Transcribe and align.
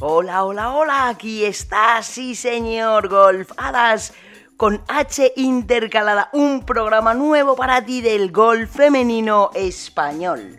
Hola, 0.00 0.44
hola, 0.44 0.74
hola, 0.74 1.08
aquí 1.08 1.44
está, 1.44 2.00
sí 2.04 2.36
señor, 2.36 3.08
Golfadas 3.08 4.12
con 4.56 4.80
H 4.86 5.32
intercalada, 5.34 6.30
un 6.32 6.64
programa 6.64 7.14
nuevo 7.14 7.56
para 7.56 7.84
ti 7.84 8.00
del 8.00 8.30
golf 8.30 8.76
femenino 8.76 9.50
español. 9.54 10.56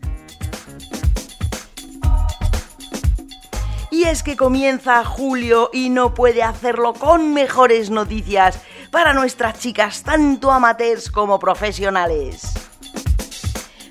Y 3.92 4.04
es 4.04 4.24
que 4.24 4.36
comienza 4.36 5.06
julio 5.06 5.70
y 5.72 5.90
no 5.90 6.14
puede 6.14 6.44
hacerlo 6.44 6.94
con 6.94 7.34
mejores 7.34 7.90
noticias 7.90 8.60
para 8.92 9.14
nuestras 9.14 9.58
chicas, 9.58 10.04
tanto 10.04 10.52
amateurs 10.52 11.10
como 11.10 11.40
profesionales. 11.40 12.52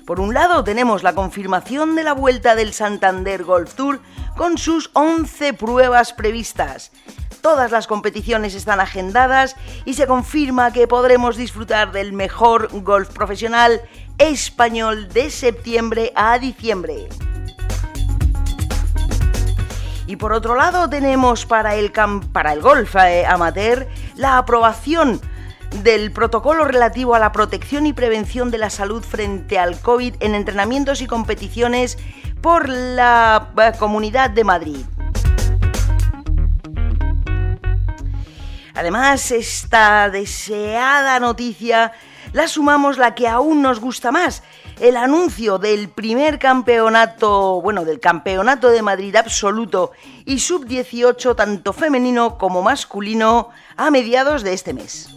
Por 0.05 0.19
un 0.19 0.35
lado 0.35 0.63
tenemos 0.63 1.01
la 1.01 1.15
confirmación 1.15 1.95
de 1.95 2.03
la 2.03 2.13
vuelta 2.13 2.53
del 2.53 2.71
Santander 2.73 3.43
Golf 3.43 3.73
Tour 3.73 3.99
con 4.39 4.57
sus 4.57 4.89
11 4.93 5.51
pruebas 5.51 6.13
previstas. 6.13 6.93
Todas 7.41 7.71
las 7.71 7.87
competiciones 7.87 8.55
están 8.55 8.79
agendadas 8.79 9.57
y 9.83 9.95
se 9.95 10.07
confirma 10.07 10.71
que 10.71 10.87
podremos 10.87 11.35
disfrutar 11.35 11.91
del 11.91 12.13
mejor 12.13 12.69
golf 12.81 13.09
profesional 13.09 13.81
español 14.17 15.09
de 15.09 15.29
septiembre 15.29 16.13
a 16.15 16.39
diciembre. 16.39 17.09
Y 20.07 20.15
por 20.15 20.31
otro 20.31 20.55
lado 20.55 20.89
tenemos 20.89 21.45
para 21.45 21.75
el, 21.75 21.91
para 22.31 22.53
el 22.53 22.61
golf 22.61 22.95
eh, 22.95 23.25
amateur 23.25 23.89
la 24.15 24.37
aprobación 24.37 25.19
del 25.83 26.11
protocolo 26.11 26.63
relativo 26.63 27.13
a 27.13 27.19
la 27.19 27.31
protección 27.31 27.85
y 27.85 27.93
prevención 27.93 28.51
de 28.51 28.57
la 28.57 28.69
salud 28.69 29.03
frente 29.03 29.59
al 29.59 29.79
COVID 29.79 30.15
en 30.19 30.33
entrenamientos 30.33 31.01
y 31.01 31.07
competiciones 31.07 31.97
por 32.41 32.69
la 32.69 33.49
eh, 33.57 33.71
Comunidad 33.77 34.29
de 34.29 34.43
Madrid. 34.43 34.85
Además, 38.75 39.31
esta 39.31 40.09
deseada 40.09 41.19
noticia 41.19 41.91
la 42.31 42.47
sumamos 42.47 42.97
la 42.97 43.13
que 43.15 43.27
aún 43.27 43.61
nos 43.61 43.79
gusta 43.79 44.11
más, 44.11 44.43
el 44.79 44.95
anuncio 44.95 45.57
del 45.57 45.89
primer 45.89 46.39
campeonato, 46.39 47.61
bueno, 47.61 47.83
del 47.83 47.99
campeonato 47.99 48.69
de 48.69 48.81
Madrid 48.81 49.15
absoluto 49.15 49.91
y 50.25 50.39
sub-18 50.39 51.35
tanto 51.35 51.73
femenino 51.73 52.37
como 52.37 52.61
masculino 52.61 53.49
a 53.75 53.91
mediados 53.91 54.43
de 54.43 54.53
este 54.53 54.73
mes. 54.73 55.09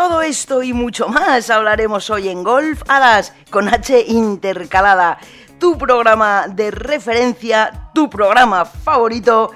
Todo 0.00 0.22
esto 0.22 0.62
y 0.62 0.72
mucho 0.72 1.08
más 1.08 1.50
hablaremos 1.50 2.08
hoy 2.08 2.30
en 2.30 2.42
Golf 2.42 2.84
Hadas 2.88 3.34
con 3.50 3.68
H 3.68 4.02
intercalada, 4.08 5.18
tu 5.58 5.76
programa 5.76 6.46
de 6.48 6.70
referencia, 6.70 7.90
tu 7.92 8.08
programa 8.08 8.64
favorito 8.64 9.50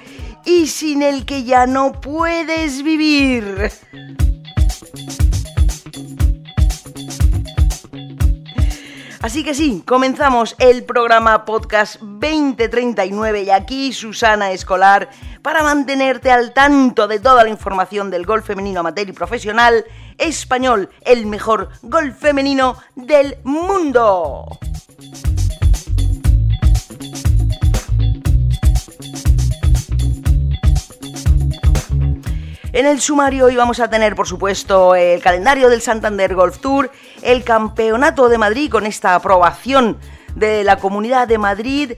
y 0.44 0.66
sin 0.66 1.00
el 1.02 1.24
que 1.24 1.44
ya 1.44 1.64
no 1.64 1.92
puedes 1.92 2.82
vivir. 2.82 3.70
Así 9.22 9.42
que 9.42 9.54
sí, 9.54 9.82
comenzamos 9.86 10.56
el 10.58 10.84
programa 10.84 11.46
Podcast 11.46 11.98
2039 12.02 13.44
y 13.44 13.50
aquí 13.50 13.94
Susana 13.94 14.52
Escolar 14.52 15.08
para 15.40 15.62
mantenerte 15.62 16.30
al 16.30 16.52
tanto 16.52 17.08
de 17.08 17.18
toda 17.18 17.42
la 17.44 17.48
información 17.48 18.10
del 18.10 18.26
golf 18.26 18.44
femenino 18.44 18.80
amateur 18.80 19.08
y 19.08 19.12
profesional 19.12 19.86
español, 20.18 20.90
el 21.02 21.26
mejor 21.26 21.68
golf 21.82 22.18
femenino 22.18 22.76
del 22.94 23.36
mundo. 23.44 24.58
En 32.74 32.86
el 32.86 33.00
sumario 33.00 33.44
hoy 33.44 33.54
vamos 33.54 33.78
a 33.78 33.88
tener, 33.88 34.16
por 34.16 34.26
supuesto, 34.26 34.96
el 34.96 35.22
calendario 35.22 35.70
del 35.70 35.80
Santander 35.80 36.34
Golf 36.34 36.58
Tour, 36.58 36.90
el 37.22 37.44
Campeonato 37.44 38.28
de 38.28 38.36
Madrid 38.36 38.68
con 38.68 38.84
esta 38.84 39.14
aprobación 39.14 39.96
de 40.34 40.64
la 40.64 40.80
Comunidad 40.80 41.28
de 41.28 41.38
Madrid. 41.38 41.92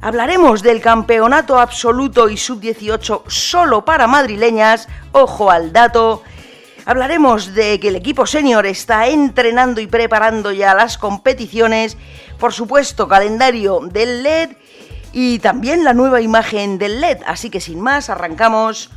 Hablaremos 0.00 0.62
del 0.62 0.80
Campeonato 0.80 1.60
Absoluto 1.60 2.30
y 2.30 2.38
Sub-18 2.38 3.24
solo 3.26 3.84
para 3.84 4.06
madrileñas, 4.06 4.88
ojo 5.12 5.50
al 5.50 5.70
dato. 5.70 6.22
Hablaremos 6.84 7.54
de 7.54 7.78
que 7.78 7.88
el 7.88 7.96
equipo 7.96 8.26
senior 8.26 8.66
está 8.66 9.06
entrenando 9.06 9.80
y 9.80 9.86
preparando 9.86 10.50
ya 10.50 10.74
las 10.74 10.98
competiciones, 10.98 11.96
por 12.40 12.52
supuesto 12.52 13.06
calendario 13.06 13.80
del 13.80 14.24
LED 14.24 14.50
y 15.12 15.38
también 15.38 15.84
la 15.84 15.94
nueva 15.94 16.20
imagen 16.20 16.78
del 16.78 17.00
LED. 17.00 17.18
Así 17.24 17.50
que 17.50 17.60
sin 17.60 17.80
más, 17.80 18.10
arrancamos 18.10 18.90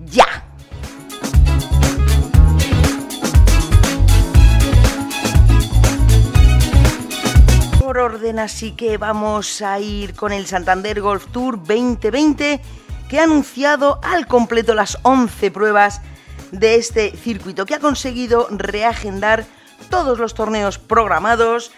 ya. 0.00 0.44
Por 7.78 7.96
orden, 7.96 8.38
así 8.38 8.72
que 8.72 8.98
vamos 8.98 9.62
a 9.62 9.80
ir 9.80 10.14
con 10.14 10.30
el 10.32 10.44
Santander 10.46 11.00
Golf 11.00 11.28
Tour 11.32 11.56
2020 11.56 12.60
que 13.08 13.20
ha 13.20 13.24
anunciado 13.24 13.98
al 14.02 14.26
completo 14.26 14.74
las 14.74 14.98
11 15.04 15.50
pruebas 15.50 16.02
de 16.58 16.76
este 16.76 17.16
circuito 17.16 17.66
que 17.66 17.74
ha 17.74 17.80
conseguido 17.80 18.46
reagendar 18.50 19.44
todos 19.90 20.18
los 20.18 20.34
torneos 20.34 20.78
programados, 20.78 21.72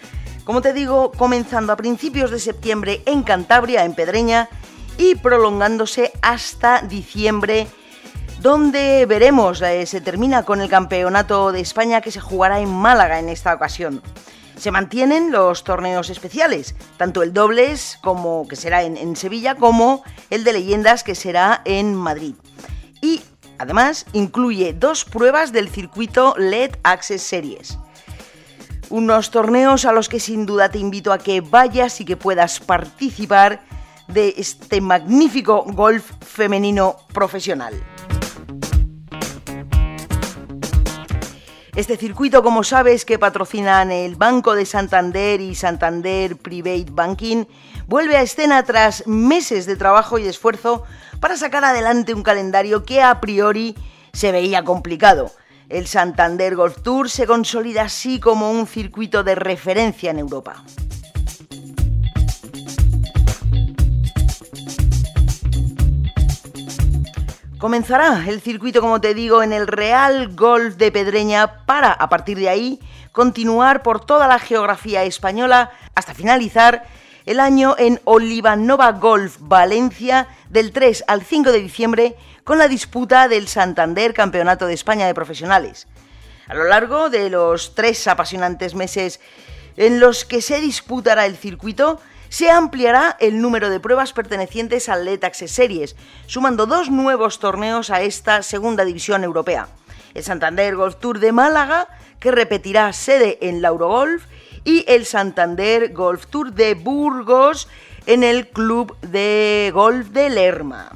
como 0.45 0.63
te 0.63 0.73
digo, 0.73 1.11
comenzando 1.13 1.73
a 1.73 1.77
principios 1.77 2.31
de 2.31 2.39
septiembre 2.39 3.03
en 3.07 3.23
Cantabria, 3.23 3.85
en 3.85 3.95
Pedreña, 3.95 4.49
y 4.99 5.17
prolongándose 5.17 6.13
hasta 6.23 6.83
diciembre, 6.83 7.67
donde 8.41 9.05
veremos, 9.07 9.61
eh, 9.63 9.87
se 9.87 10.01
termina 10.01 10.45
con 10.45 10.61
el 10.61 10.69
Campeonato 10.69 11.53
de 11.53 11.61
España 11.61 12.01
que 12.01 12.13
se 12.13 12.21
jugará 12.21 12.61
en 12.61 12.71
Málaga 12.71 13.19
en 13.19 13.29
esta 13.29 13.55
ocasión. 13.55 14.03
Se 14.57 14.71
mantienen 14.71 15.33
los 15.33 15.65
torneos 15.65 16.09
especiales, 16.09 16.77
tanto 16.97 17.23
el 17.23 17.35
dobles, 17.35 17.99
como 18.03 18.49
que 18.49 18.57
será 18.57 18.85
en, 18.85 18.97
en 18.97 19.17
Sevilla, 19.17 19.57
como 19.57 20.03
el 20.31 20.45
de 20.45 20.55
leyendas, 20.55 21.03
que 21.03 21.15
será 21.15 21.61
en 21.65 21.95
Madrid. 21.95 22.35
Y 23.03 23.23
Además, 23.59 24.07
incluye 24.13 24.73
dos 24.73 25.05
pruebas 25.05 25.53
del 25.53 25.69
circuito 25.69 26.35
LED 26.37 26.77
Access 26.83 27.23
Series. 27.23 27.79
Unos 28.89 29.31
torneos 29.31 29.85
a 29.85 29.93
los 29.93 30.09
que 30.09 30.21
sin 30.21 30.47
duda 30.47 30.69
te 30.69 30.79
invito 30.79 31.13
a 31.13 31.19
que 31.19 31.41
vayas 31.41 32.01
y 32.01 32.05
que 32.05 32.17
puedas 32.17 32.61
participar 32.61 33.63
de 34.09 34.35
este 34.37 34.81
magnífico 34.81 35.65
golf 35.65 36.13
femenino 36.21 36.97
profesional. 37.13 37.75
Este 41.77 41.99
circuito, 41.99 42.43
como 42.43 42.65
sabes, 42.65 43.05
que 43.05 43.19
patrocinan 43.19 43.91
el 43.91 44.17
Banco 44.17 44.55
de 44.55 44.65
Santander 44.65 45.43
y 45.43 45.55
Santander 45.55 46.37
Private 46.37 46.87
Banking, 46.91 47.45
vuelve 47.87 48.17
a 48.17 48.23
escena 48.23 48.63
tras 48.63 49.07
meses 49.07 49.67
de 49.67 49.77
trabajo 49.77 50.19
y 50.19 50.27
esfuerzo 50.27 50.85
para 51.21 51.37
sacar 51.37 51.65
adelante 51.65 52.15
un 52.15 52.23
calendario 52.23 52.85
que 52.85 53.03
a 53.03 53.21
priori 53.21 53.77
se 54.13 54.33
veía 54.33 54.65
complicado. 54.65 55.31
El 55.69 55.87
Santander 55.87 56.55
Golf 56.55 56.83
Tour 56.83 57.11
se 57.11 57.27
consolida 57.27 57.83
así 57.83 58.21
como 58.21 58.51
un 58.51 58.67
circuito 58.67 59.25
de 59.25 59.35
referencia 59.35 60.11
en 60.11 60.19
Europa. 60.21 60.63
Comenzará 67.59 68.23
el 68.29 68.41
circuito, 68.43 68.81
como 68.81 69.01
te 69.01 69.15
digo, 69.15 69.43
en 69.43 69.53
el 69.53 69.67
Real 69.67 70.37
Golf 70.37 70.77
de 70.77 70.93
Pedreña 70.93 71.65
para, 71.65 71.91
a 71.91 72.09
partir 72.09 72.39
de 72.39 72.51
ahí, 72.51 72.81
continuar 73.13 73.83
por 73.83 74.05
toda 74.05 74.29
la 74.29 74.39
geografía 74.39 75.03
española 75.05 75.73
hasta 75.95 76.13
finalizar 76.13 76.85
el 77.27 77.41
año 77.41 77.75
en 77.77 78.01
Olivanova 78.05 78.93
Golf 78.93 79.37
Valencia 79.41 80.29
del 80.49 80.71
3 80.71 81.05
al 81.09 81.23
5 81.23 81.51
de 81.51 81.61
diciembre 81.61 82.17
con 82.45 82.59
la 82.59 82.69
disputa 82.69 83.27
del 83.27 83.49
Santander 83.49 84.15
Campeonato 84.15 84.67
de 84.67 84.75
España 84.75 85.07
de 85.09 85.15
Profesionales. 85.15 85.89
A 86.47 86.55
lo 86.55 86.65
largo 86.65 87.11
de 87.11 87.29
los 87.29 87.75
tres 87.75 88.07
apasionantes 88.07 88.77
meses 88.77 89.21
en 89.77 89.99
los 89.99 90.25
que 90.25 90.41
se 90.41 90.61
disputará 90.61 91.27
el 91.27 91.37
circuito, 91.37 92.01
se 92.29 92.51
ampliará 92.51 93.17
el 93.19 93.41
número 93.41 93.71
de 93.71 93.81
pruebas 93.81 94.13
pertenecientes 94.13 94.89
al 94.89 95.09
Access 95.21 95.51
Series, 95.51 95.97
sumando 96.27 96.67
dos 96.67 96.91
nuevos 96.91 97.41
torneos 97.41 97.91
a 97.91 98.03
esta 98.03 98.43
segunda 98.45 98.85
división 98.85 99.25
europea. 99.25 99.69
El 100.15 100.23
Santander 100.23 100.77
Golf 100.77 100.97
Tour 100.97 101.19
de 101.19 101.33
Málaga, 101.33 101.89
que 102.21 102.31
repetirá 102.31 102.93
sede 102.93 103.39
en 103.43 103.61
la 103.61 103.69
Eurogolf, 103.69 104.25
y 104.67 104.85
el 104.89 105.07
Santander 105.07 105.95
Golf 105.95 106.27
Tour 106.27 106.53
de 106.53 106.75
Burgos 106.75 107.69
en 108.05 108.25
el 108.25 108.49
Club 108.49 108.99
de 109.01 109.71
Golf 109.73 110.09
de 110.09 110.29
Lerma. 110.29 110.91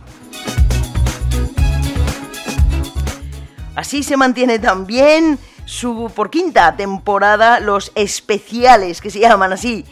Así 3.76 4.02
se 4.02 4.16
mantiene 4.16 4.58
también 4.58 5.38
su 5.64 6.10
por 6.14 6.30
quinta 6.30 6.76
temporada 6.76 7.60
los 7.60 7.92
especiales 7.94 9.00
que 9.00 9.10
se 9.10 9.20
llaman 9.20 9.52
así 9.52 9.86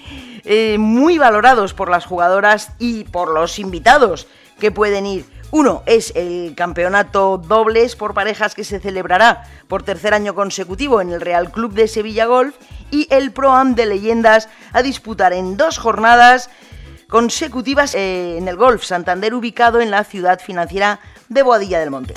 eh, 0.45 0.77
muy 0.79 1.19
valorados 1.19 1.73
por 1.73 1.89
las 1.89 2.05
jugadoras 2.05 2.73
y 2.81 3.05
por 3.05 3.33
los 3.33 3.61
invitados 3.61 4.27
que 4.59 4.71
pueden 4.71 5.07
ir. 5.07 5.25
Uno 5.51 5.83
es 5.87 6.13
el 6.15 6.55
campeonato 6.55 7.39
dobles 7.39 7.97
por 7.97 8.13
parejas 8.13 8.55
que 8.55 8.65
se 8.65 8.81
celebrará 8.81 9.45
por 9.67 9.83
tercer 9.83 10.13
año 10.13 10.35
consecutivo 10.35 11.01
en 11.01 11.11
el 11.11 11.23
Real 11.23 11.51
Club 11.51 11.73
de 11.73 11.89
Sevilla 11.89 12.27
Golf 12.27 12.55
y 12.91 13.07
el 13.11 13.33
Pro 13.33 13.53
Am 13.53 13.75
de 13.75 13.87
Leyendas 13.87 14.49
a 14.73 14.83
disputar 14.83 15.33
en 15.33 15.57
dos 15.57 15.79
jornadas 15.79 16.51
consecutivas 17.09 17.95
eh, 17.95 18.37
en 18.37 18.47
el 18.49 18.57
Golf 18.57 18.85
Santander 18.85 19.33
ubicado 19.33 19.81
en 19.81 19.91
la 19.91 20.05
ciudad 20.05 20.39
financiera 20.39 21.01
de 21.31 21.43
Boadilla 21.43 21.81
del 21.81 21.91
Monte. 21.91 22.15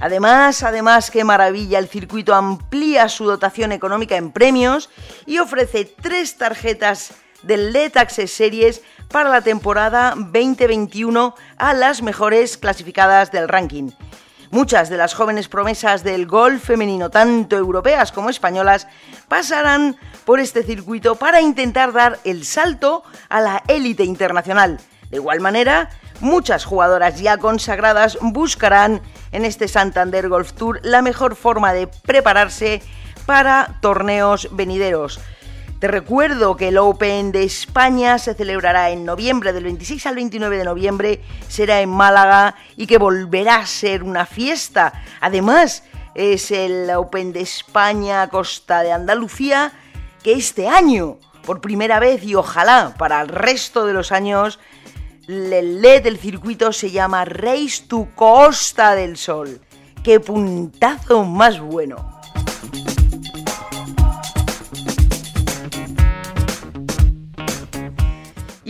Además, 0.00 0.62
además, 0.62 1.10
qué 1.10 1.24
maravilla, 1.24 1.78
el 1.78 1.86
circuito 1.86 2.34
amplía 2.34 3.10
su 3.10 3.26
dotación 3.26 3.70
económica 3.72 4.16
en 4.16 4.32
premios 4.32 4.88
y 5.26 5.38
ofrece 5.38 5.84
tres 5.84 6.38
tarjetas 6.38 7.12
del 7.42 7.74
LED 7.74 7.98
Access 7.98 8.32
Series 8.32 8.82
para 9.10 9.28
la 9.28 9.42
temporada 9.42 10.14
2021 10.16 11.34
a 11.56 11.74
las 11.74 12.02
mejores 12.02 12.56
clasificadas 12.56 13.32
del 13.32 13.48
ranking. 13.48 13.90
Muchas 14.50 14.88
de 14.88 14.96
las 14.96 15.14
jóvenes 15.14 15.48
promesas 15.48 16.02
del 16.02 16.26
golf 16.26 16.64
femenino, 16.64 17.10
tanto 17.10 17.56
europeas 17.56 18.10
como 18.12 18.30
españolas, 18.30 18.88
pasarán 19.28 19.96
por 20.24 20.40
este 20.40 20.62
circuito 20.62 21.14
para 21.14 21.40
intentar 21.40 21.92
dar 21.92 22.18
el 22.24 22.44
salto 22.44 23.04
a 23.28 23.40
la 23.40 23.62
élite 23.68 24.04
internacional. 24.04 24.80
De 25.10 25.16
igual 25.16 25.40
manera, 25.40 25.90
muchas 26.20 26.64
jugadoras 26.64 27.20
ya 27.20 27.38
consagradas 27.38 28.18
buscarán 28.20 29.02
en 29.32 29.44
este 29.44 29.68
Santander 29.68 30.28
Golf 30.28 30.52
Tour 30.52 30.80
la 30.82 31.02
mejor 31.02 31.36
forma 31.36 31.72
de 31.72 31.86
prepararse 31.86 32.82
para 33.26 33.78
torneos 33.80 34.48
venideros. 34.52 35.20
Te 35.80 35.88
recuerdo 35.88 36.58
que 36.58 36.68
el 36.68 36.76
Open 36.76 37.32
de 37.32 37.42
España 37.42 38.18
se 38.18 38.34
celebrará 38.34 38.90
en 38.90 39.06
noviembre, 39.06 39.54
del 39.54 39.64
26 39.64 40.04
al 40.04 40.14
29 40.14 40.58
de 40.58 40.64
noviembre, 40.64 41.22
será 41.48 41.80
en 41.80 41.88
Málaga 41.88 42.54
y 42.76 42.86
que 42.86 42.98
volverá 42.98 43.60
a 43.60 43.66
ser 43.66 44.02
una 44.02 44.26
fiesta. 44.26 44.92
Además, 45.22 45.84
es 46.14 46.50
el 46.50 46.90
Open 46.90 47.32
de 47.32 47.40
España 47.40 48.28
Costa 48.28 48.82
de 48.82 48.92
Andalucía, 48.92 49.72
que 50.22 50.34
este 50.34 50.68
año, 50.68 51.16
por 51.46 51.62
primera 51.62 51.98
vez 51.98 52.22
y 52.24 52.34
ojalá 52.34 52.94
para 52.98 53.22
el 53.22 53.28
resto 53.28 53.86
de 53.86 53.94
los 53.94 54.12
años, 54.12 54.58
el 55.28 55.80
LED 55.80 56.02
del 56.02 56.18
circuito 56.18 56.74
se 56.74 56.90
llama 56.90 57.24
Race 57.24 57.84
to 57.88 58.06
Costa 58.14 58.94
del 58.94 59.16
Sol. 59.16 59.62
¡Qué 60.04 60.20
puntazo 60.20 61.24
más 61.24 61.58
bueno! 61.58 62.19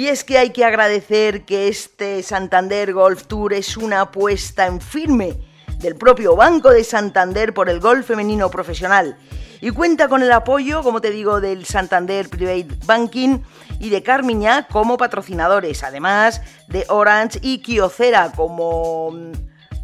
Y 0.01 0.09
es 0.09 0.25
que 0.25 0.39
hay 0.39 0.49
que 0.49 0.65
agradecer 0.65 1.45
que 1.45 1.69
este 1.69 2.23
Santander 2.23 2.95
Golf 2.95 3.25
Tour 3.25 3.53
es 3.53 3.77
una 3.77 4.01
apuesta 4.01 4.67
en 4.67 4.81
firme 4.81 5.37
del 5.77 5.95
propio 5.95 6.35
Banco 6.35 6.71
de 6.71 6.85
Santander 6.85 7.53
por 7.53 7.69
el 7.69 7.81
golf 7.81 8.07
femenino 8.07 8.51
profesional 8.51 9.19
y 9.61 9.69
cuenta 9.73 10.09
con 10.09 10.23
el 10.23 10.33
apoyo, 10.33 10.83
como 10.83 11.03
te 11.03 11.11
digo, 11.11 11.43
del 11.43 11.67
Santander 11.67 12.31
Private 12.31 12.79
Banking 12.87 13.41
y 13.79 13.91
de 13.91 14.03
Carmiña 14.03 14.69
como 14.69 14.97
patrocinadores, 14.97 15.85
además 15.85 16.41
de 16.69 16.87
Orange 16.89 17.39
y 17.43 17.59
Kyocera 17.59 18.33
como 18.33 19.11
mm, 19.11 19.33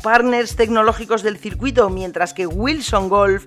partners 0.03 0.57
tecnológicos 0.57 1.23
del 1.23 1.37
circuito, 1.37 1.91
mientras 1.91 2.33
que 2.33 2.47
Wilson 2.47 3.11
Golf, 3.11 3.45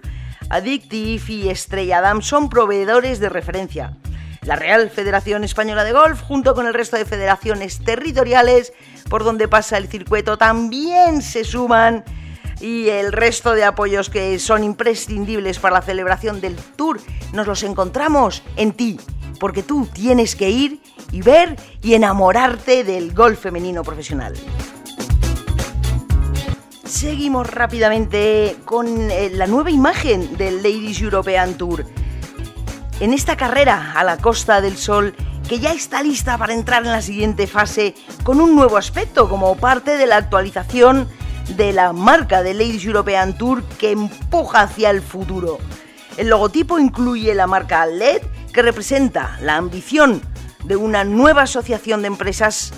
Addictive 0.51 1.33
y 1.33 1.49
Estrella 1.49 1.99
Damm 1.99 2.21
son 2.21 2.47
proveedores 2.47 3.19
de 3.19 3.29
referencia. 3.29 3.97
La 4.41 4.55
Real 4.55 4.89
Federación 4.89 5.43
Española 5.43 5.83
de 5.83 5.91
Golf, 5.91 6.21
junto 6.21 6.55
con 6.55 6.65
el 6.65 6.73
resto 6.73 6.97
de 6.97 7.05
federaciones 7.05 7.79
territoriales 7.83 8.73
por 9.09 9.23
donde 9.23 9.47
pasa 9.47 9.77
el 9.77 9.87
circuito, 9.87 10.37
también 10.37 11.21
se 11.21 11.43
suman 11.43 12.03
y 12.61 12.89
el 12.89 13.11
resto 13.11 13.53
de 13.53 13.63
apoyos 13.63 14.09
que 14.09 14.37
son 14.39 14.63
imprescindibles 14.63 15.59
para 15.59 15.75
la 15.75 15.81
celebración 15.81 16.41
del 16.41 16.55
Tour 16.55 16.99
nos 17.33 17.47
los 17.47 17.63
encontramos 17.63 18.43
en 18.55 18.73
ti, 18.73 18.99
porque 19.39 19.63
tú 19.63 19.87
tienes 19.91 20.35
que 20.35 20.49
ir 20.49 20.81
y 21.11 21.21
ver 21.21 21.55
y 21.81 21.93
enamorarte 21.93 22.83
del 22.83 23.13
golf 23.13 23.39
femenino 23.39 23.83
profesional. 23.83 24.33
Seguimos 26.85 27.47
rápidamente 27.47 28.57
con 28.65 29.11
eh, 29.11 29.29
la 29.31 29.47
nueva 29.47 29.69
imagen 29.69 30.35
del 30.37 30.57
Ladies 30.57 31.01
European 31.01 31.53
Tour. 31.53 31.85
En 32.99 33.13
esta 33.13 33.37
carrera 33.37 33.93
a 33.95 34.03
la 34.03 34.17
Costa 34.17 34.59
del 34.59 34.75
Sol, 34.75 35.15
que 35.47 35.59
ya 35.59 35.71
está 35.71 36.03
lista 36.03 36.37
para 36.37 36.53
entrar 36.53 36.83
en 36.83 36.91
la 36.91 37.01
siguiente 37.01 37.47
fase 37.47 37.95
con 38.23 38.41
un 38.41 38.55
nuevo 38.55 38.75
aspecto 38.75 39.29
como 39.29 39.55
parte 39.55 39.95
de 39.97 40.05
la 40.05 40.17
actualización 40.17 41.07
de 41.55 41.71
la 41.71 41.93
marca 41.93 42.43
de 42.43 42.53
Ladies 42.53 42.83
European 42.83 43.37
Tour 43.37 43.63
que 43.79 43.91
empuja 43.91 44.63
hacia 44.63 44.89
el 44.89 45.01
futuro. 45.01 45.59
El 46.17 46.27
logotipo 46.27 46.77
incluye 46.77 47.33
la 47.33 47.47
marca 47.47 47.85
LED 47.85 48.21
que 48.53 48.61
representa 48.61 49.37
la 49.41 49.55
ambición 49.55 50.21
de 50.65 50.75
una 50.75 51.05
nueva 51.05 51.43
asociación 51.43 52.01
de 52.01 52.07
empresas, 52.07 52.73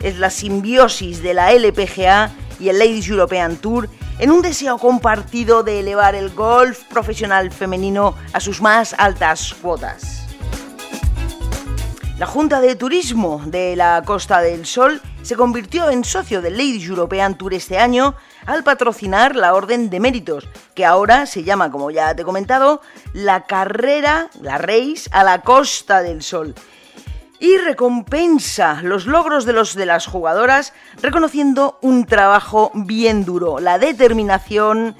es 0.00 0.16
la 0.16 0.30
simbiosis 0.30 1.22
de 1.22 1.34
la 1.34 1.52
LPGA 1.52 2.30
y 2.58 2.70
el 2.70 2.78
Ladies 2.78 3.08
European 3.08 3.56
Tour 3.56 3.90
en 4.18 4.30
un 4.30 4.42
deseo 4.42 4.78
compartido 4.78 5.62
de 5.62 5.80
elevar 5.80 6.14
el 6.14 6.30
golf 6.30 6.84
profesional 6.84 7.50
femenino 7.50 8.14
a 8.32 8.40
sus 8.40 8.60
más 8.60 8.94
altas 8.98 9.54
cuotas. 9.54 10.26
La 12.18 12.26
Junta 12.26 12.62
de 12.62 12.76
Turismo 12.76 13.42
de 13.44 13.76
la 13.76 14.02
Costa 14.06 14.40
del 14.40 14.64
Sol 14.64 15.02
se 15.20 15.36
convirtió 15.36 15.90
en 15.90 16.02
socio 16.02 16.40
del 16.40 16.56
Ladies 16.56 16.86
European 16.88 17.36
Tour 17.36 17.52
este 17.52 17.78
año 17.78 18.14
al 18.46 18.64
patrocinar 18.64 19.36
la 19.36 19.52
Orden 19.52 19.90
de 19.90 20.00
Méritos, 20.00 20.48
que 20.74 20.86
ahora 20.86 21.26
se 21.26 21.44
llama, 21.44 21.70
como 21.70 21.90
ya 21.90 22.14
te 22.14 22.22
he 22.22 22.24
comentado, 22.24 22.80
la 23.12 23.44
carrera, 23.44 24.30
la 24.40 24.56
Race 24.56 25.10
a 25.12 25.24
la 25.24 25.42
Costa 25.42 26.00
del 26.00 26.22
Sol. 26.22 26.54
Y 27.38 27.58
recompensa 27.58 28.80
los 28.82 29.06
logros 29.06 29.44
de, 29.44 29.52
los, 29.52 29.74
de 29.74 29.86
las 29.86 30.06
jugadoras 30.06 30.72
reconociendo 31.02 31.78
un 31.82 32.06
trabajo 32.06 32.70
bien 32.74 33.24
duro, 33.24 33.60
la 33.60 33.78
determinación 33.78 34.96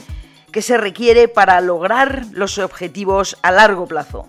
que 0.52 0.62
se 0.62 0.76
requiere 0.76 1.28
para 1.28 1.60
lograr 1.60 2.26
los 2.32 2.58
objetivos 2.58 3.36
a 3.42 3.52
largo 3.52 3.86
plazo. 3.86 4.28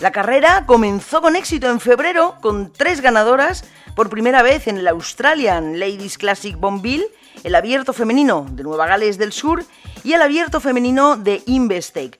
La 0.00 0.12
carrera 0.12 0.64
comenzó 0.64 1.20
con 1.20 1.34
éxito 1.34 1.68
en 1.68 1.80
febrero 1.80 2.36
con 2.40 2.72
tres 2.72 3.00
ganadoras 3.00 3.64
por 3.96 4.10
primera 4.10 4.42
vez 4.42 4.68
en 4.68 4.78
el 4.78 4.86
Australian 4.86 5.80
Ladies 5.80 6.18
Classic 6.18 6.56
Bonville, 6.56 7.06
el 7.42 7.54
abierto 7.56 7.92
femenino 7.92 8.46
de 8.52 8.62
Nueva 8.62 8.86
Gales 8.86 9.18
del 9.18 9.32
Sur 9.32 9.64
y 10.04 10.12
el 10.12 10.22
abierto 10.22 10.60
femenino 10.60 11.16
de 11.16 11.42
Investec. 11.46 12.18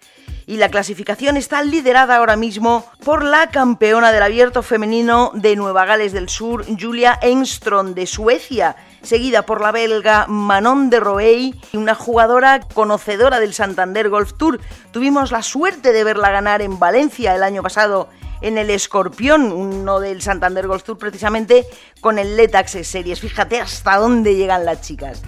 Y 0.49 0.57
la 0.57 0.71
clasificación 0.71 1.37
está 1.37 1.63
liderada 1.63 2.17
ahora 2.17 2.35
mismo 2.35 2.87
por 3.05 3.23
la 3.23 3.51
campeona 3.51 4.13
del 4.13 4.23
abierto 4.23 4.63
femenino 4.63 5.31
de 5.35 5.57
Nueva 5.57 5.85
Gales 5.85 6.15
del 6.15 6.31
Sur, 6.31 6.65
Julia 6.81 7.19
Engström 7.21 7.93
de 7.93 8.07
Suecia, 8.07 8.75
seguida 9.03 9.45
por 9.45 9.61
la 9.61 9.73
belga 9.73 10.25
Manon 10.27 10.89
de 10.89 11.01
Roey, 11.01 11.61
una 11.75 11.95
jugadora 11.95 12.61
conocedora 12.61 13.41
del 13.41 13.53
Santander 13.53 14.09
Golf 14.09 14.39
Tour. 14.39 14.59
Tuvimos 14.91 15.33
la 15.33 15.43
suerte 15.43 15.93
de 15.93 16.03
verla 16.03 16.31
ganar 16.31 16.63
en 16.63 16.79
Valencia 16.79 17.35
el 17.35 17.43
año 17.43 17.63
pasado 17.63 18.09
en 18.41 18.57
el 18.57 18.71
Escorpión, 18.71 19.53
uno 19.53 20.01
del 20.01 20.23
Santander 20.23 20.67
Golf 20.67 20.83
Tour 20.83 20.97
precisamente, 20.97 21.67
con 22.01 22.19
el 22.19 22.39
Letax 22.39 22.87
Series. 22.89 23.21
Fíjate 23.21 23.61
hasta 23.61 23.99
dónde 23.99 24.35
llegan 24.35 24.65
las 24.65 24.81
chicas. 24.81 25.21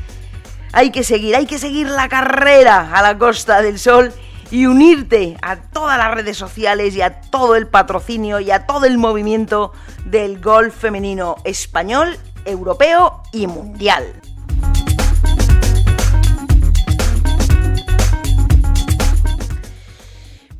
Hay 0.72 0.90
que 0.90 1.04
seguir, 1.04 1.36
hay 1.36 1.44
que 1.44 1.58
seguir 1.58 1.90
la 1.90 2.08
carrera 2.08 2.90
a 2.94 3.02
la 3.02 3.18
Costa 3.18 3.60
del 3.60 3.78
Sol 3.78 4.14
y 4.50 4.66
unirte 4.66 5.36
a 5.42 5.56
todas 5.56 5.96
las 5.98 6.14
redes 6.14 6.36
sociales 6.36 6.96
y 6.96 7.02
a 7.02 7.20
todo 7.20 7.56
el 7.56 7.68
patrocinio 7.68 8.40
y 8.40 8.50
a 8.50 8.66
todo 8.66 8.86
el 8.86 8.98
movimiento 8.98 9.72
del 10.04 10.40
golf 10.40 10.74
femenino 10.74 11.36
español 11.44 12.18
europeo 12.44 13.22
y 13.32 13.46
mundial. 13.46 14.04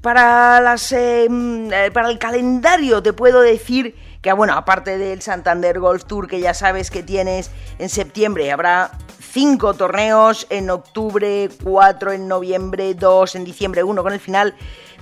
Para, 0.01 0.61
las, 0.61 0.93
em, 0.93 1.71
eh, 1.71 1.91
para 1.93 2.09
el 2.09 2.19
calendario 2.19 3.03
te 3.03 3.13
puedo 3.13 3.43
decir 3.43 3.95
que, 4.23 4.33
bueno, 4.33 4.55
aparte 4.55 4.97
del 4.97 5.21
Santander 5.21 5.79
Golf 5.79 6.05
Tour 6.05 6.27
que 6.27 6.41
ya 6.41 6.55
sabes 6.55 6.91
que 6.91 7.03
tienes 7.03 7.51
en 7.79 7.91
septiembre, 7.91 8.51
habrá 8.51 8.93
cinco 9.31 9.75
torneos, 9.75 10.47
en 10.51 10.71
octubre 10.71 11.49
cuatro, 11.63 12.13
en 12.13 12.29
noviembre 12.29 12.95
dos, 12.95 13.35
en 13.35 13.45
diciembre 13.45 13.83
uno 13.83 14.03
con 14.03 14.13
el 14.13 14.21
final. 14.21 14.55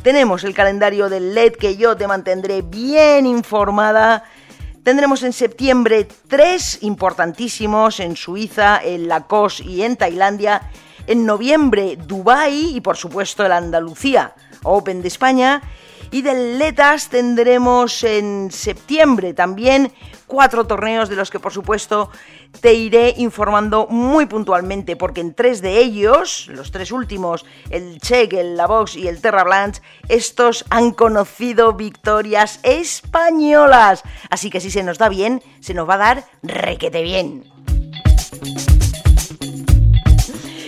Tenemos 0.02 0.44
el 0.44 0.54
calendario 0.54 1.08
del 1.08 1.34
LED 1.34 1.54
que 1.54 1.76
yo 1.76 1.96
te 1.96 2.06
mantendré 2.06 2.62
bien 2.62 3.26
informada 3.26 4.24
Tendremos 4.88 5.22
en 5.22 5.34
septiembre 5.34 6.08
tres 6.28 6.78
importantísimos 6.80 8.00
en 8.00 8.16
Suiza, 8.16 8.80
en 8.82 9.06
Lacoste 9.06 9.64
y 9.64 9.82
en 9.82 9.98
Tailandia. 9.98 10.62
En 11.06 11.26
noviembre, 11.26 11.98
Dubai 12.06 12.74
y 12.74 12.80
por 12.80 12.96
supuesto 12.96 13.44
el 13.44 13.52
Andalucía 13.52 14.32
Open 14.62 15.02
de 15.02 15.08
España. 15.08 15.60
Y 16.10 16.22
de 16.22 16.56
Letas 16.58 17.08
tendremos 17.08 18.02
en 18.02 18.50
septiembre 18.50 19.34
también 19.34 19.92
cuatro 20.26 20.66
torneos 20.66 21.08
de 21.08 21.16
los 21.16 21.30
que 21.30 21.40
por 21.40 21.52
supuesto 21.52 22.10
te 22.60 22.74
iré 22.74 23.14
informando 23.16 23.86
muy 23.88 24.26
puntualmente 24.26 24.96
porque 24.96 25.20
en 25.20 25.34
tres 25.34 25.60
de 25.60 25.78
ellos, 25.78 26.48
los 26.48 26.70
tres 26.70 26.92
últimos, 26.92 27.44
el 27.70 28.00
Check, 28.00 28.32
el 28.32 28.56
Lavox 28.56 28.96
y 28.96 29.08
el 29.08 29.20
Terra 29.20 29.44
Blanche, 29.44 29.82
estos 30.08 30.64
han 30.70 30.92
conocido 30.92 31.74
victorias 31.74 32.60
españolas. 32.62 34.02
Así 34.30 34.50
que 34.50 34.60
si 34.60 34.70
se 34.70 34.82
nos 34.82 34.98
da 34.98 35.08
bien, 35.08 35.42
se 35.60 35.74
nos 35.74 35.88
va 35.88 35.94
a 35.94 35.98
dar 35.98 36.24
requete 36.42 37.02
bien. 37.02 37.44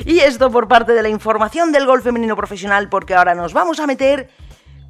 Y 0.04 0.20
esto 0.20 0.50
por 0.50 0.66
parte 0.66 0.92
de 0.92 1.02
la 1.02 1.08
información 1.08 1.72
del 1.72 1.86
golf 1.86 2.02
femenino 2.02 2.34
profesional, 2.34 2.88
porque 2.88 3.14
ahora 3.14 3.34
nos 3.34 3.52
vamos 3.52 3.78
a 3.80 3.86
meter 3.86 4.28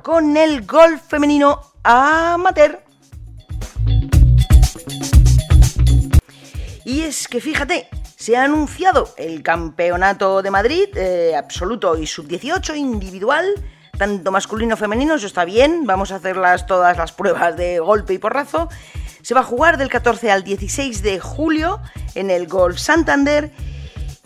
con 0.03 0.37
el 0.37 0.67
golf 0.67 1.03
femenino 1.09 1.61
amateur. 1.83 2.83
Y 6.85 7.03
es 7.03 7.29
que 7.29 7.41
fíjate, 7.41 7.89
se 8.17 8.37
ha 8.37 8.45
anunciado 8.45 9.09
el 9.17 9.43
campeonato 9.43 10.43
de 10.43 10.51
Madrid 10.51 10.89
eh, 10.97 11.35
absoluto 11.37 11.97
y 11.97 12.07
sub-18 12.07 12.77
individual, 12.77 13.47
tanto 13.97 14.33
masculino 14.33 14.77
como 14.77 14.81
femenino, 14.81 15.15
eso 15.15 15.27
está 15.27 15.45
bien, 15.45 15.87
vamos 15.87 16.11
a 16.13 16.17
hacerlas 16.17 16.67
todas 16.67 16.97
las 16.97 17.13
pruebas 17.13 17.57
de 17.57 17.79
golpe 17.79 18.15
y 18.15 18.19
porrazo. 18.19 18.69
Se 19.23 19.35
va 19.35 19.41
a 19.41 19.45
jugar 19.45 19.77
del 19.77 19.89
14 19.89 20.31
al 20.31 20.43
16 20.43 21.03
de 21.03 21.21
julio 21.21 21.81
en 22.15 22.31
el 22.31 22.47
Golf 22.47 22.79
Santander 22.79 23.53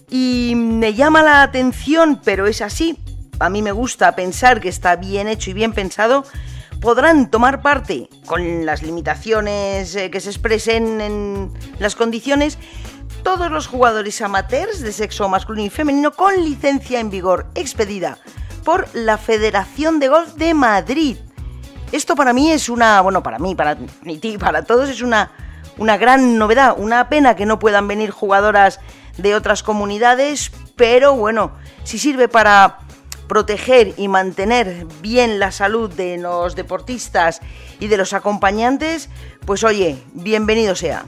y 0.08 0.54
me 0.56 0.94
llama 0.94 1.22
la 1.22 1.42
atención, 1.42 2.20
pero 2.24 2.46
es 2.46 2.62
así, 2.62 3.03
a 3.38 3.48
mí 3.48 3.62
me 3.62 3.72
gusta 3.72 4.14
pensar 4.14 4.60
que 4.60 4.68
está 4.68 4.96
bien 4.96 5.28
hecho 5.28 5.50
y 5.50 5.54
bien 5.54 5.72
pensado, 5.72 6.24
podrán 6.80 7.30
tomar 7.30 7.62
parte 7.62 8.08
con 8.26 8.66
las 8.66 8.82
limitaciones 8.82 9.96
eh, 9.96 10.10
que 10.10 10.20
se 10.20 10.30
expresen 10.30 11.00
en 11.00 11.52
las 11.78 11.96
condiciones 11.96 12.58
todos 13.22 13.50
los 13.50 13.66
jugadores 13.66 14.20
amateurs 14.20 14.80
de 14.80 14.92
sexo 14.92 15.28
masculino 15.28 15.66
y 15.66 15.70
femenino 15.70 16.12
con 16.12 16.44
licencia 16.44 17.00
en 17.00 17.10
vigor 17.10 17.46
expedida 17.54 18.18
por 18.64 18.86
la 18.94 19.18
Federación 19.18 19.98
de 19.98 20.08
Golf 20.08 20.34
de 20.34 20.52
Madrid. 20.52 21.16
Esto 21.90 22.16
para 22.16 22.32
mí 22.32 22.50
es 22.50 22.68
una, 22.68 23.00
bueno, 23.00 23.22
para 23.22 23.38
mí, 23.38 23.54
para 23.54 23.76
ti, 23.76 24.36
para 24.38 24.62
todos 24.62 24.90
es 24.90 25.00
una, 25.00 25.30
una 25.78 25.96
gran 25.96 26.36
novedad, 26.38 26.74
una 26.76 27.08
pena 27.08 27.34
que 27.34 27.46
no 27.46 27.58
puedan 27.58 27.88
venir 27.88 28.10
jugadoras 28.10 28.80
de 29.16 29.34
otras 29.34 29.62
comunidades, 29.62 30.50
pero 30.76 31.14
bueno, 31.14 31.52
si 31.84 31.98
sirve 31.98 32.28
para 32.28 32.80
proteger 33.28 33.94
y 33.96 34.08
mantener 34.08 34.86
bien 35.00 35.38
la 35.38 35.50
salud 35.50 35.90
de 35.92 36.18
los 36.18 36.56
deportistas 36.56 37.40
y 37.80 37.88
de 37.88 37.96
los 37.96 38.12
acompañantes, 38.12 39.08
pues 39.46 39.64
oye, 39.64 40.02
bienvenido 40.12 40.74
sea. 40.74 41.04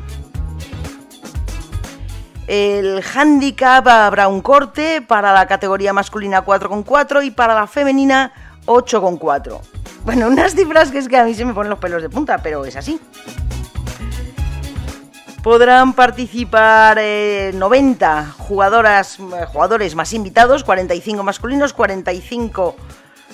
El 2.47 3.03
handicap 3.03 3.87
habrá 3.89 4.29
un 4.29 4.41
corte 4.41 5.03
para 5.03 5.33
la 5.33 5.47
categoría 5.47 5.93
masculina 5.93 6.45
4,4 6.45 7.25
y 7.25 7.31
para 7.33 7.55
la 7.55 7.67
femenina 7.67 8.33
8,4. 8.67 9.61
Bueno, 10.05 10.29
unas 10.29 10.55
cifras 10.55 10.93
que 10.93 10.99
es 10.99 11.09
que 11.09 11.17
a 11.17 11.25
mí 11.25 11.35
se 11.35 11.45
me 11.45 11.53
ponen 11.53 11.71
los 11.71 11.81
pelos 11.81 12.03
de 12.03 12.09
punta, 12.09 12.39
pero 12.39 12.65
es 12.65 12.77
así. 12.77 13.01
Podrán 15.47 15.93
participar 15.93 16.97
90 16.97 17.01
eh, 17.01 18.33
jugadoras, 18.37 19.21
eh, 19.21 19.47
jugadores 19.47 19.95
más 19.95 20.13
invitados, 20.13 20.65
45 20.65 21.23
masculinos, 21.23 21.73
45 21.73 22.75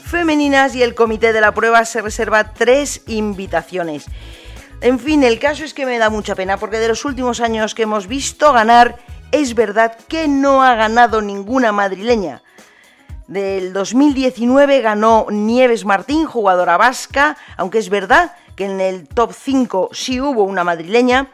femeninas 0.04 0.74
y 0.74 0.82
el 0.82 0.94
comité 0.94 1.32
de 1.32 1.40
la 1.40 1.54
prueba 1.54 1.86
se 1.86 2.02
reserva 2.02 2.52
tres 2.52 3.00
invitaciones. 3.06 4.04
En 4.82 4.98
fin, 4.98 5.24
el 5.24 5.38
caso 5.38 5.64
es 5.64 5.72
que 5.72 5.86
me 5.86 5.96
da 5.96 6.10
mucha 6.10 6.34
pena 6.34 6.58
porque 6.58 6.80
de 6.80 6.88
los 6.88 7.06
últimos 7.06 7.40
años 7.40 7.74
que 7.74 7.84
hemos 7.84 8.06
visto 8.06 8.52
ganar, 8.52 8.98
es 9.30 9.54
verdad 9.54 9.96
que 10.06 10.28
no 10.28 10.62
ha 10.62 10.74
ganado 10.74 11.22
ninguna 11.22 11.72
madrileña. 11.72 12.42
Del 13.26 13.72
2019 13.72 14.82
ganó 14.82 15.28
Nieves 15.30 15.86
Martín, 15.86 16.26
jugadora 16.26 16.76
vasca, 16.76 17.38
aunque 17.56 17.78
es 17.78 17.88
verdad 17.88 18.36
que 18.54 18.66
en 18.66 18.82
el 18.82 19.08
top 19.08 19.32
5 19.32 19.88
sí 19.92 20.20
hubo 20.20 20.42
una 20.42 20.62
madrileña. 20.62 21.30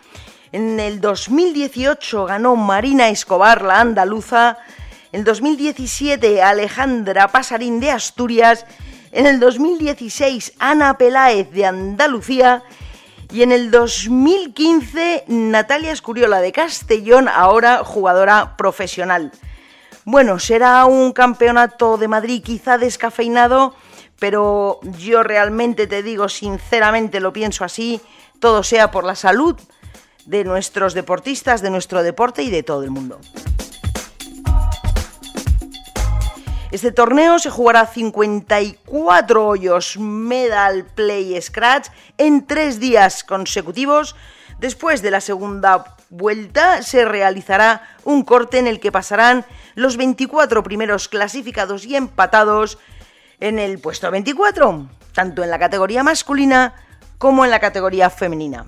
En 0.50 0.81
el 0.81 1.02
2018 1.02 2.25
ganó 2.25 2.57
Marina 2.57 3.11
Escobar, 3.11 3.61
la 3.62 3.81
andaluza. 3.81 4.57
En 5.12 5.21
el 5.21 5.25
2017 5.25 6.43
Alejandra 6.43 7.28
Pasarín 7.28 7.81
de 7.81 7.90
Asturias. 7.90 8.64
En 9.12 9.26
el 9.26 9.40
2016 9.40 10.55
Ana 10.59 10.97
Peláez 10.97 11.50
de 11.50 11.67
Andalucía. 11.67 12.62
Y 13.31 13.43
en 13.43 13.52
el 13.52 13.71
2015 13.71 15.25
Natalia 15.28 15.93
Escuriola 15.93 16.40
de 16.40 16.50
Castellón, 16.50 17.28
ahora 17.28 17.85
jugadora 17.85 18.57
profesional. 18.57 19.33
Bueno, 20.07 20.38
será 20.38 20.87
un 20.87 21.12
campeonato 21.12 21.99
de 21.99 22.09
Madrid 22.09 22.43
quizá 22.43 22.78
descafeinado, 22.78 23.75
pero 24.19 24.81
yo 24.97 25.23
realmente 25.23 25.87
te 25.87 26.02
digo 26.02 26.31
sinceramente, 26.31 27.21
lo 27.21 27.35
pienso 27.35 27.67
así, 27.67 28.00
todo 28.40 28.62
sea 28.62 28.90
por 28.90 29.05
la 29.05 29.14
salud 29.14 29.59
de 30.28 30.44
nuestros 30.44 30.92
deportistas, 30.92 31.62
de 31.62 31.70
nuestro 31.70 32.02
deporte 32.02 32.42
y 32.42 32.50
de 32.50 32.62
todo 32.62 32.82
el 32.82 32.90
mundo. 32.90 33.18
Este 36.70 36.92
torneo 36.92 37.38
se 37.38 37.49
jugará 37.49 37.87
54 37.87 39.47
hoyos 39.47 39.97
Medal 39.99 40.85
Play 40.85 41.40
Scratch 41.40 41.88
en 42.18 42.47
tres 42.47 42.78
días 42.78 43.25
consecutivos. 43.25 44.16
Después 44.58 45.00
de 45.00 45.11
la 45.11 45.23
segunda 45.23 45.97
vuelta 46.11 46.82
se 46.82 47.06
realizará 47.06 47.97
un 48.04 48.23
corte 48.23 48.58
en 48.58 48.66
el 48.66 48.80
que 48.80 48.92
pasarán 48.92 49.47
los 49.76 49.97
24 49.97 50.62
primeros 50.62 51.08
clasificados 51.08 51.87
y 51.87 51.97
empatados 51.97 52.78
en 53.40 53.58
el 53.58 53.78
puesto 53.78 54.11
24, 54.11 54.88
tanto 55.14 55.42
en 55.42 55.49
la 55.49 55.58
categoría 55.58 56.02
masculina 56.02 56.75
como 57.16 57.47
en 57.47 57.50
la 57.50 57.61
categoría 57.61 58.11
femenina. 58.11 58.66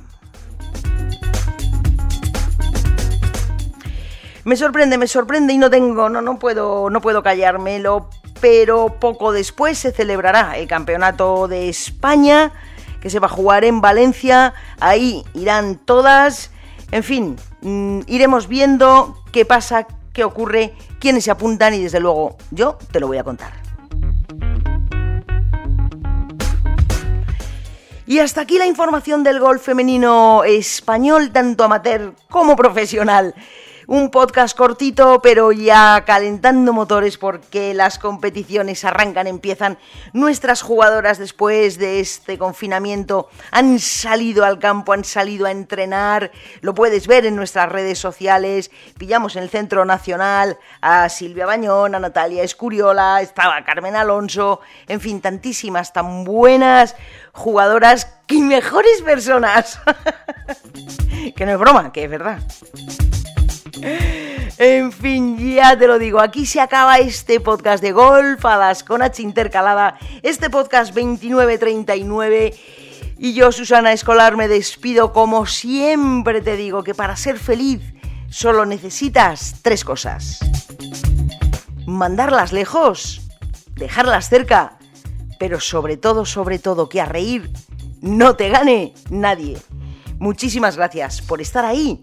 Me 4.44 4.56
sorprende, 4.56 4.96
me 4.96 5.06
sorprende 5.06 5.52
y 5.52 5.58
no 5.58 5.68
tengo, 5.68 6.08
no, 6.08 6.22
no 6.22 6.38
puedo, 6.38 6.88
no 6.88 7.00
puedo 7.02 7.22
callármelo, 7.22 8.08
pero 8.40 8.98
poco 8.98 9.32
después 9.32 9.78
se 9.78 9.92
celebrará 9.92 10.56
el 10.56 10.66
Campeonato 10.66 11.46
de 11.46 11.68
España 11.68 12.52
que 13.02 13.10
se 13.10 13.18
va 13.18 13.26
a 13.26 13.30
jugar 13.30 13.64
en 13.64 13.80
Valencia. 13.80 14.54
Ahí 14.78 15.24
irán 15.34 15.76
todas. 15.76 16.50
En 16.90 17.02
fin, 17.02 17.36
mm, 17.60 18.00
iremos 18.06 18.48
viendo 18.48 19.22
qué 19.30 19.44
pasa, 19.44 19.86
qué 20.12 20.24
ocurre, 20.24 20.74
quiénes 21.00 21.24
se 21.24 21.30
apuntan 21.30 21.74
y 21.74 21.82
desde 21.82 22.00
luego 22.00 22.36
yo 22.50 22.78
te 22.92 23.00
lo 23.00 23.08
voy 23.08 23.18
a 23.18 23.24
contar. 23.24 23.52
Y 28.06 28.18
hasta 28.18 28.40
aquí 28.40 28.58
la 28.58 28.66
información 28.66 29.22
del 29.22 29.38
golf 29.38 29.62
femenino 29.62 30.42
español, 30.44 31.30
tanto 31.30 31.62
amateur 31.62 32.14
como 32.28 32.56
profesional 32.56 33.34
un 33.90 34.12
podcast 34.12 34.56
cortito, 34.56 35.20
pero 35.20 35.50
ya 35.50 36.04
calentando 36.06 36.72
motores 36.72 37.18
porque 37.18 37.74
las 37.74 37.98
competiciones 37.98 38.84
arrancan, 38.84 39.26
empiezan. 39.26 39.78
Nuestras 40.12 40.62
jugadoras 40.62 41.18
después 41.18 41.76
de 41.76 41.98
este 41.98 42.38
confinamiento 42.38 43.28
han 43.50 43.80
salido 43.80 44.44
al 44.44 44.60
campo, 44.60 44.92
han 44.92 45.02
salido 45.02 45.46
a 45.46 45.50
entrenar. 45.50 46.30
Lo 46.60 46.72
puedes 46.72 47.08
ver 47.08 47.26
en 47.26 47.34
nuestras 47.34 47.68
redes 47.68 47.98
sociales. 47.98 48.70
Pillamos 48.96 49.34
en 49.34 49.42
el 49.42 49.50
Centro 49.50 49.84
Nacional 49.84 50.56
a 50.80 51.08
Silvia 51.08 51.46
Bañón, 51.46 51.96
a 51.96 51.98
Natalia 51.98 52.44
Escuriola, 52.44 53.20
estaba 53.20 53.64
Carmen 53.64 53.96
Alonso, 53.96 54.60
en 54.86 55.00
fin, 55.00 55.20
tantísimas, 55.20 55.92
tan 55.92 56.22
buenas 56.22 56.94
jugadoras 57.32 58.20
y 58.28 58.40
mejores 58.40 59.02
personas. 59.02 59.80
que 61.34 61.44
no 61.44 61.50
es 61.50 61.58
broma, 61.58 61.90
que 61.90 62.04
es 62.04 62.10
verdad. 62.10 62.40
En 64.58 64.92
fin, 64.92 65.54
ya 65.54 65.78
te 65.78 65.86
lo 65.86 65.98
digo, 65.98 66.20
aquí 66.20 66.46
se 66.46 66.60
acaba 66.60 66.98
este 66.98 67.40
podcast 67.40 67.82
de 67.82 67.92
golf 67.92 68.44
a 68.44 68.56
las 68.56 68.84
H 68.88 69.22
intercalada, 69.22 69.98
este 70.22 70.50
podcast 70.50 70.94
2939. 70.94 72.54
Y 73.18 73.34
yo, 73.34 73.52
Susana 73.52 73.92
Escolar, 73.92 74.36
me 74.36 74.48
despido 74.48 75.12
como 75.12 75.46
siempre 75.46 76.40
te 76.40 76.56
digo 76.56 76.82
que 76.82 76.94
para 76.94 77.16
ser 77.16 77.38
feliz 77.38 77.80
solo 78.28 78.66
necesitas 78.66 79.56
tres 79.62 79.84
cosas. 79.84 80.40
Mandarlas 81.86 82.52
lejos, 82.52 83.22
dejarlas 83.76 84.28
cerca, 84.28 84.78
pero 85.38 85.60
sobre 85.60 85.96
todo, 85.96 86.24
sobre 86.24 86.58
todo, 86.58 86.88
que 86.88 87.00
a 87.00 87.06
reír 87.06 87.50
no 88.00 88.36
te 88.36 88.48
gane 88.48 88.94
nadie. 89.10 89.58
Muchísimas 90.18 90.76
gracias 90.76 91.22
por 91.22 91.40
estar 91.40 91.64
ahí 91.64 92.02